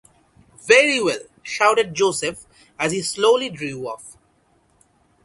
‘Very 0.65 0.99
well!’ 0.99 1.19
shouted 1.43 1.93
Joseph, 1.93 2.47
as 2.79 2.91
he 2.91 3.03
slowly 3.03 3.49
drew 3.51 3.87
off. 3.87 4.17